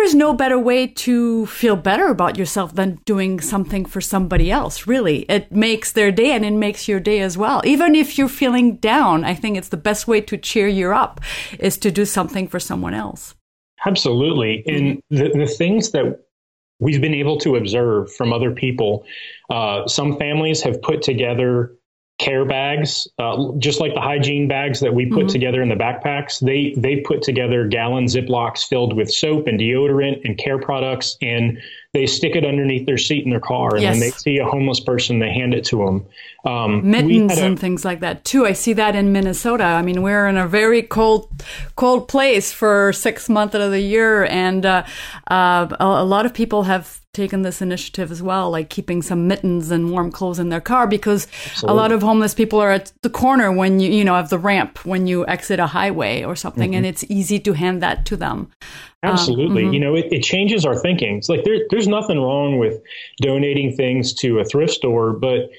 [0.00, 4.50] there is no better way to feel better about yourself than doing something for somebody
[4.50, 5.26] else, really.
[5.28, 7.60] It makes their day and it makes your day as well.
[7.66, 11.20] Even if you're feeling down, I think it's the best way to cheer you up
[11.58, 13.34] is to do something for someone else.
[13.84, 14.64] Absolutely.
[14.66, 16.24] And the, the things that
[16.78, 19.04] we've been able to observe from other people,
[19.50, 21.76] uh, some families have put together
[22.20, 25.28] care bags, uh, just like the hygiene bags that we put mm-hmm.
[25.28, 26.38] together in the backpacks.
[26.38, 31.58] They they put together gallon Ziplocs filled with soap and deodorant and care products, and
[31.92, 33.74] they stick it underneath their seat in their car.
[33.74, 33.94] And yes.
[33.94, 36.06] when they see a homeless person, they hand it to them.
[36.44, 38.46] Um, Mittens a, and things like that too.
[38.46, 39.64] I see that in Minnesota.
[39.64, 41.28] I mean, we're in a very cold
[41.74, 44.84] cold place for six months out of the year, and uh,
[45.30, 49.26] uh, a, a lot of people have taken this initiative as well, like keeping some
[49.26, 51.72] mittens and warm clothes in their car because Absolutely.
[51.72, 54.38] a lot of homeless people are at the corner when you, you know, of the
[54.38, 56.78] ramp when you exit a highway or something, mm-hmm.
[56.78, 58.50] and it's easy to hand that to them.
[59.02, 59.62] Absolutely.
[59.62, 59.74] Um, mm-hmm.
[59.74, 61.16] You know, it, it changes our thinking.
[61.16, 62.80] It's like there, there's nothing wrong with
[63.22, 65.50] donating things to a thrift store, but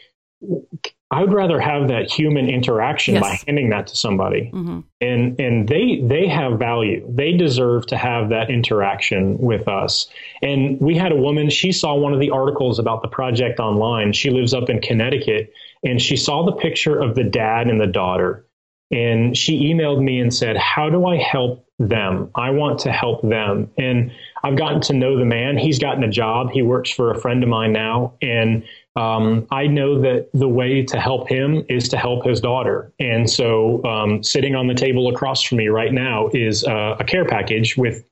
[1.14, 3.22] I would rather have that human interaction yes.
[3.22, 4.50] by handing that to somebody.
[4.54, 4.80] Mm-hmm.
[5.02, 7.06] And and they they have value.
[7.10, 10.08] They deserve to have that interaction with us.
[10.42, 14.14] And we had a woman, she saw one of the articles about the project online.
[14.14, 15.52] She lives up in Connecticut
[15.84, 18.46] and she saw the picture of the dad and the daughter.
[18.90, 22.30] And she emailed me and said, "How do I help them?
[22.36, 24.12] I want to help them." And
[24.44, 25.58] I've gotten to know the man.
[25.58, 26.52] He's gotten a job.
[26.52, 28.64] He works for a friend of mine now and
[28.96, 32.92] um, I know that the way to help him is to help his daughter.
[33.00, 37.04] And so, um, sitting on the table across from me right now is uh, a
[37.04, 38.04] care package with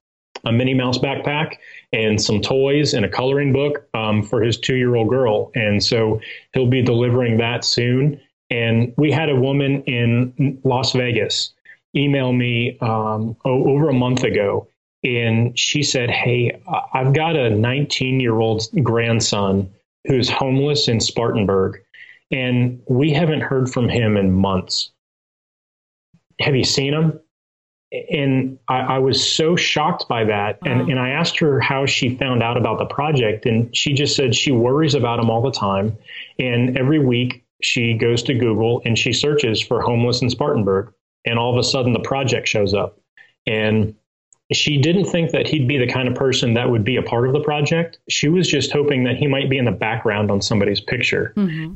[0.45, 1.55] a Minnie Mouse backpack
[1.91, 5.51] and some toys and a coloring book um, for his two year old girl.
[5.53, 6.21] And so,
[6.53, 8.19] he'll be delivering that soon.
[8.49, 11.53] And we had a woman in Las Vegas
[11.95, 14.67] email me um, over a month ago.
[15.03, 16.61] And she said, Hey,
[16.93, 19.71] I've got a 19 year old grandson
[20.05, 21.81] who's homeless in Spartanburg,
[22.31, 24.91] and we haven't heard from him in months.
[26.39, 27.19] Have you seen him?
[28.11, 30.59] And I, I was so shocked by that.
[30.63, 30.91] And, uh-huh.
[30.91, 33.45] and I asked her how she found out about the project.
[33.45, 35.97] And she just said she worries about him all the time.
[36.37, 40.93] And every week she goes to Google and she searches for homeless in Spartanburg.
[41.25, 42.99] And all of a sudden the project shows up.
[43.45, 43.95] And
[44.51, 47.27] she didn't think that he'd be the kind of person that would be a part
[47.27, 47.99] of the project.
[48.09, 51.33] She was just hoping that he might be in the background on somebody's picture.
[51.35, 51.73] Mm-hmm.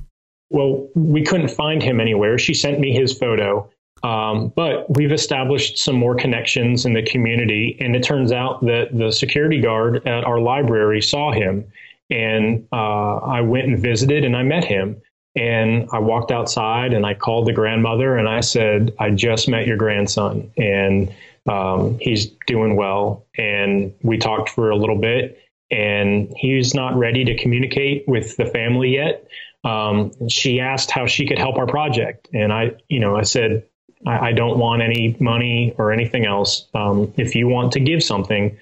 [0.50, 2.38] Well, we couldn't find him anywhere.
[2.38, 3.70] She sent me his photo.
[4.04, 7.78] Um, but we've established some more connections in the community.
[7.80, 11.66] And it turns out that the security guard at our library saw him.
[12.10, 15.02] And uh, I went and visited and I met him.
[15.36, 19.66] And I walked outside and I called the grandmother and I said, I just met
[19.66, 20.52] your grandson.
[20.58, 21.14] And
[21.48, 23.26] um, he's doing well.
[23.38, 25.40] And we talked for a little bit,
[25.72, 29.28] and he's not ready to communicate with the family yet.
[29.64, 32.30] Um, she asked how she could help our project.
[32.34, 33.66] And I, you know, I said,
[34.06, 36.68] I, I don't want any money or anything else.
[36.74, 38.58] Um, if you want to give something,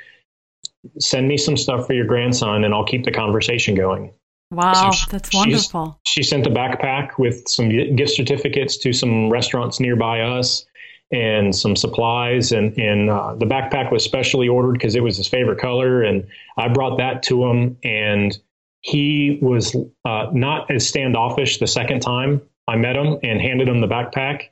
[0.99, 4.13] send me some stuff for your grandson and I'll keep the conversation going.
[4.51, 5.99] Wow, so she, that's wonderful.
[6.05, 10.65] She sent a backpack with some gift certificates to some restaurants nearby us
[11.11, 12.51] and some supplies.
[12.51, 16.03] And, and uh, the backpack was specially ordered because it was his favorite color.
[16.03, 16.27] And
[16.57, 17.77] I brought that to him.
[17.83, 18.37] And
[18.81, 19.75] he was
[20.05, 24.49] uh, not as standoffish the second time I met him and handed him the backpack.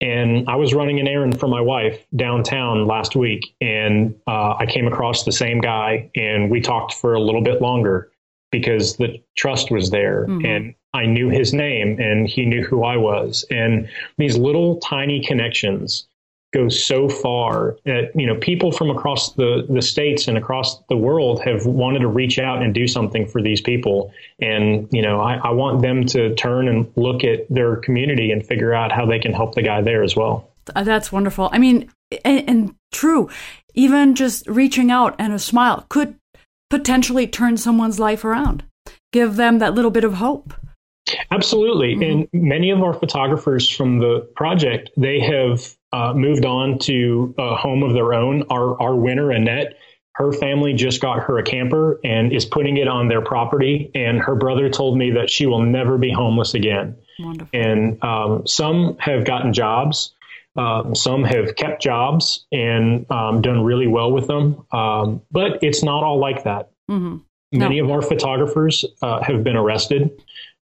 [0.00, 4.64] And I was running an errand for my wife downtown last week, and uh, I
[4.64, 8.09] came across the same guy, and we talked for a little bit longer
[8.50, 10.26] because the trust was there.
[10.26, 10.46] Mm-hmm.
[10.46, 13.44] And I knew his name and he knew who I was.
[13.50, 13.88] And
[14.18, 16.06] these little tiny connections
[16.52, 20.96] go so far that you know people from across the the states and across the
[20.96, 25.20] world have wanted to reach out and do something for these people and you know
[25.20, 29.06] I, I want them to turn and look at their community and figure out how
[29.06, 31.88] they can help the guy there as well uh, that's wonderful i mean
[32.24, 33.30] and, and true
[33.74, 36.16] even just reaching out and a smile could
[36.70, 38.64] potentially turn someone's life around
[39.12, 40.54] give them that little bit of hope
[41.30, 41.94] Absolutely.
[41.94, 42.02] Mm-hmm.
[42.02, 47.56] And many of our photographers from the project, they have uh, moved on to a
[47.56, 48.44] home of their own.
[48.50, 49.78] Our, our winner, Annette,
[50.12, 53.90] her family just got her a camper and is putting it on their property.
[53.94, 56.96] And her brother told me that she will never be homeless again.
[57.18, 57.58] Wonderful.
[57.58, 60.14] And um, some have gotten jobs.
[60.56, 64.66] Um, some have kept jobs and um, done really well with them.
[64.72, 66.70] Um, but it's not all like that.
[66.90, 67.18] Mm-hmm.
[67.52, 67.84] Many no.
[67.84, 70.10] of our photographers uh, have been arrested.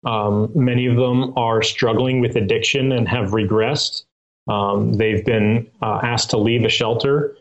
[0.05, 4.05] Um, many of them are struggling with addiction and have regressed.
[4.49, 7.37] Um, they've been uh, asked to leave a shelter.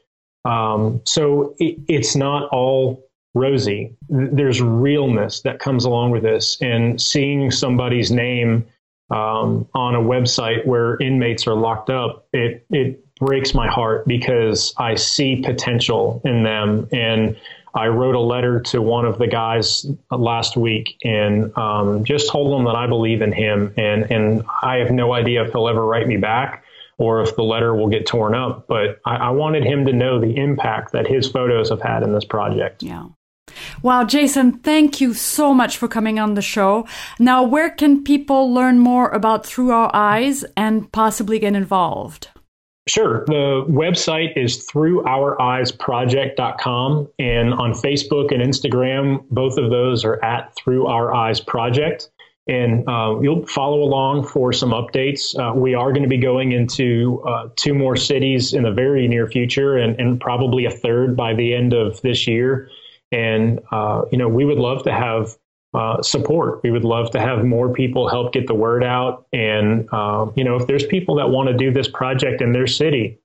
[0.45, 3.03] Um, so it, it's not all
[3.35, 3.95] rosy.
[4.09, 6.57] There's realness that comes along with this.
[6.61, 8.65] And seeing somebody's name
[9.09, 14.73] um, on a website where inmates are locked up, it, it breaks my heart because
[14.77, 16.87] I see potential in them.
[16.91, 17.37] And
[17.73, 22.57] I wrote a letter to one of the guys last week and um, just told
[22.57, 23.73] him that I believe in him.
[23.77, 26.63] And, and I have no idea if he'll ever write me back
[26.97, 28.67] or if the letter will get torn up.
[28.67, 32.13] But I, I wanted him to know the impact that his photos have had in
[32.13, 32.81] this project.
[32.81, 33.07] Yeah.
[33.81, 36.87] Wow, Jason, thank you so much for coming on the show.
[37.19, 42.29] Now, where can people learn more about Through Our Eyes and possibly get involved?
[42.87, 43.25] Sure.
[43.25, 47.07] The website is throughoureyesproject.com.
[47.17, 52.11] And on Facebook and Instagram, both of those are at Through Our Eyes Project.
[52.47, 55.35] And uh, you'll follow along for some updates.
[55.35, 59.07] Uh, we are going to be going into uh, two more cities in the very
[59.07, 62.69] near future and, and, probably a third by the end of this year.
[63.11, 65.35] And, uh, you know, we would love to have
[65.73, 66.61] uh, support.
[66.63, 69.27] We would love to have more people help get the word out.
[69.33, 72.67] And, uh, you know, if there's people that want to do this project in their
[72.67, 73.19] city,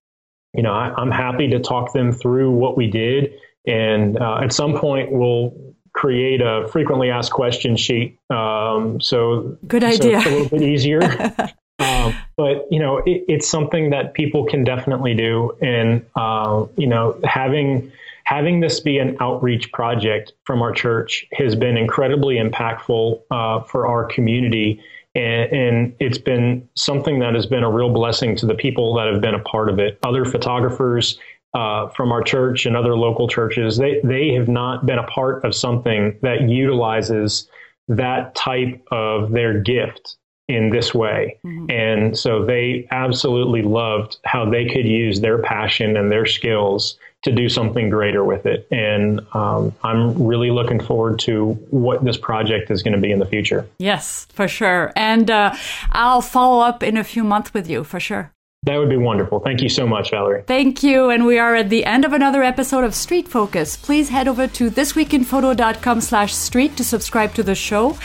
[0.55, 3.35] you know, I, am happy to talk them through what we did.
[3.66, 5.55] And uh, at some point, we'll
[5.93, 8.18] create a frequently asked question sheet.
[8.31, 10.20] Um, so, good idea.
[10.20, 11.03] So a little bit easier.
[11.78, 15.57] um, but you know, it, it's something that people can definitely do.
[15.61, 17.93] And uh, you know, having
[18.25, 23.87] having this be an outreach project from our church has been incredibly impactful uh, for
[23.87, 24.83] our community.
[25.14, 29.12] And, and, it's been something that has been a real blessing to the people that
[29.12, 29.99] have been a part of it.
[30.05, 31.18] Other photographers
[31.53, 35.45] uh, from our church and other local churches, they, they have not been a part
[35.45, 37.49] of something that utilizes
[37.89, 40.16] that type of their gift
[40.47, 41.39] in this way.
[41.45, 41.71] Mm-hmm.
[41.71, 47.33] And so they absolutely loved how they could use their passion and their skills to
[47.33, 48.66] do something greater with it.
[48.71, 53.18] And um, I'm really looking forward to what this project is going to be in
[53.18, 53.68] the future.
[53.79, 54.93] Yes, for sure.
[54.97, 55.55] And uh,
[55.93, 58.33] I'll follow up in a few months with you for sure.
[58.64, 59.41] That would be wonderful.
[59.41, 60.43] Thank you so much, Valerie.
[60.47, 61.09] Thank you.
[61.09, 63.75] And we are at the end of another episode of Street Focus.
[63.75, 67.97] Please head over to thisweekinphoto.com slash street to subscribe to the show.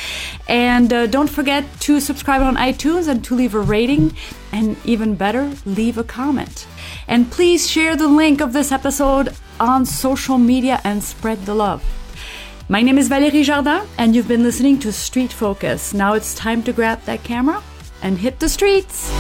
[0.47, 4.16] And uh, don't forget to subscribe on iTunes and to leave a rating.
[4.53, 6.68] And even better, leave a comment.
[7.07, 11.83] And please share the link of this episode on social media and spread the love.
[12.67, 15.93] My name is Valérie Jardin, and you've been listening to Street Focus.
[15.93, 17.61] Now it's time to grab that camera
[18.01, 19.11] and hit the streets.